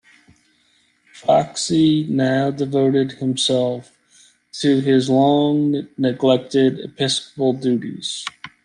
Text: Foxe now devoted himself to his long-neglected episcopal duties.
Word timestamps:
Foxe 1.13 2.05
now 2.09 2.49
devoted 2.49 3.11
himself 3.19 3.95
to 4.51 4.79
his 4.79 5.11
long-neglected 5.11 6.79
episcopal 6.79 7.53
duties. 7.53 8.25